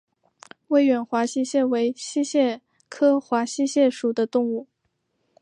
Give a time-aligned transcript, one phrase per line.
[0.69, 2.59] 威远华溪蟹为溪蟹
[2.89, 4.65] 科华溪蟹属的动物。